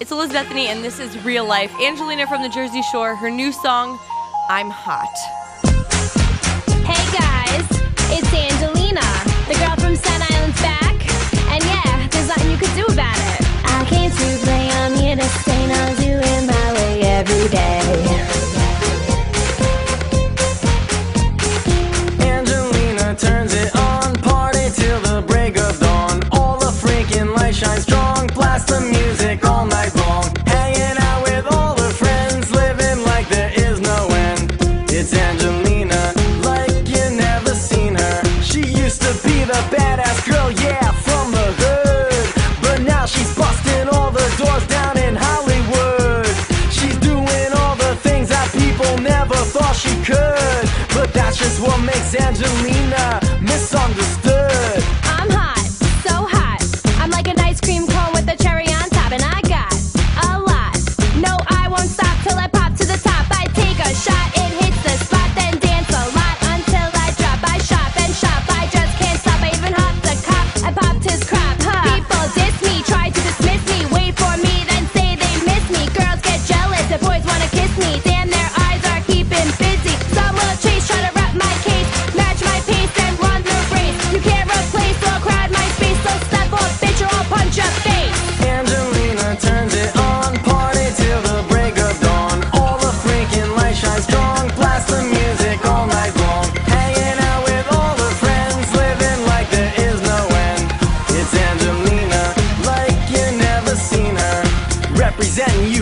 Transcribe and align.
It's 0.00 0.10
Elizabethany, 0.10 0.66
and 0.66 0.84
this 0.84 0.98
is 0.98 1.16
Real 1.24 1.44
Life. 1.44 1.72
Angelina 1.80 2.26
from 2.26 2.42
the 2.42 2.48
Jersey 2.48 2.82
Shore, 2.82 3.14
her 3.14 3.30
new 3.30 3.52
song, 3.52 3.96
I'm 4.48 4.68
Hot. 4.68 5.43
she 49.84 50.02
could. 50.02 50.23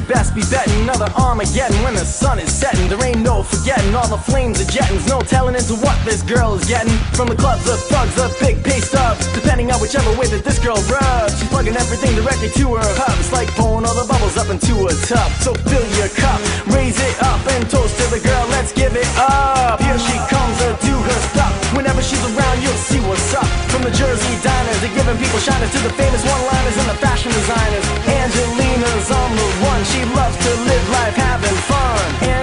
you 0.00 0.06
best 0.06 0.34
be 0.34 0.42
betting 0.50 0.82
another 0.82 1.08
Armageddon 1.16 1.76
when 1.82 1.94
the 1.94 2.04
sun 2.04 2.38
is 2.38 2.52
setting. 2.52 2.88
There 2.88 3.02
ain't 3.04 3.20
no 3.20 3.42
forgetting 3.42 3.94
all 3.94 4.08
the 4.08 4.16
flames 4.16 4.60
are 4.60 4.70
jettings. 4.70 5.06
No 5.06 5.20
telling 5.20 5.54
into 5.54 5.74
what 5.74 5.96
this 6.04 6.22
girl 6.22 6.54
is 6.54 6.66
getting. 6.66 6.92
From 7.12 7.28
the 7.28 7.36
clubs 7.36 7.68
of 7.68 7.78
thugs, 7.90 8.14
the 8.14 8.28
big 8.40 8.62
pay 8.64 8.80
stubs. 8.80 9.26
Depending 9.34 9.70
on 9.70 9.80
whichever 9.80 10.10
way 10.18 10.26
that 10.28 10.44
this 10.44 10.58
girl 10.58 10.76
rubs. 10.88 11.38
She's 11.38 11.48
plugging 11.48 11.76
everything 11.76 12.14
directly 12.16 12.50
to 12.60 12.74
her 12.76 12.94
cup. 12.96 13.16
It's 13.18 13.32
like 13.32 13.54
blowing 13.56 13.84
all 13.84 13.94
the 13.94 14.06
bubbles 14.08 14.36
up 14.36 14.48
into 14.48 14.86
a 14.86 14.94
tub. 15.06 15.30
So 15.44 15.54
fill 15.68 15.86
your 15.98 16.08
cup. 16.16 16.39
designers. 24.70 24.80
They're 24.80 25.04
giving 25.04 25.18
people 25.18 25.38
shiners 25.40 25.70
to 25.72 25.78
the 25.78 25.90
famous 25.94 26.22
one-liners 26.24 26.76
and 26.78 26.88
the 26.88 26.98
fashion 26.98 27.32
designers. 27.32 27.84
Angelina's 28.06 29.10
on 29.10 29.30
the 29.36 29.48
one. 29.66 29.82
She 29.84 30.04
loves 30.04 30.36
to 30.36 30.50
live 30.68 30.84
life 30.90 31.14
having 31.14 31.56
fun. 31.66 32.28
And 32.28 32.39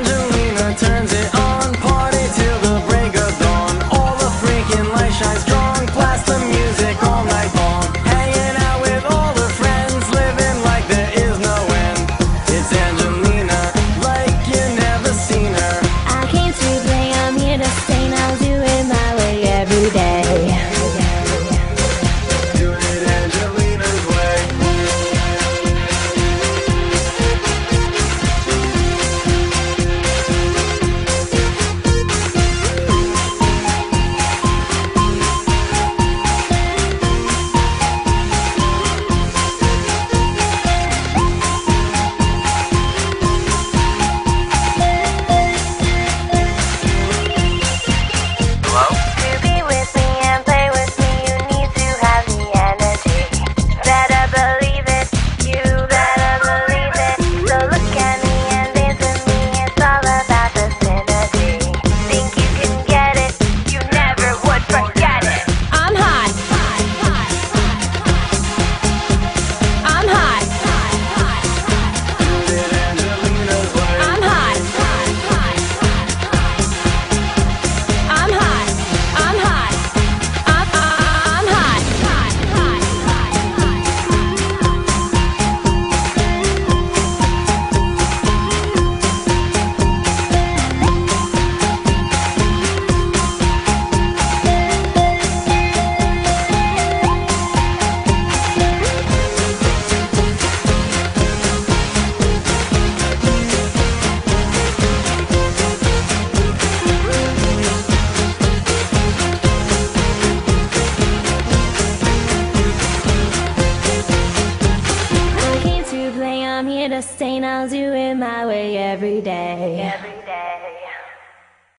paint 116.88 116.94
a 116.94 117.02
stain, 117.02 117.44
I'll 117.44 117.68
do 117.68 117.92
it 117.94 118.16
my 118.16 118.46
way 118.46 118.78
every 118.78 119.20
day. 119.22 120.16